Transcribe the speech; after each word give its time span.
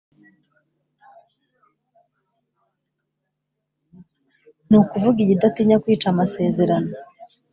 ni 4.69 4.75
ukuvuga 4.81 5.19
iyi 5.21 5.33
idatinya 5.35 5.77
kwica 5.83 6.07
amasezerano, 6.13 6.91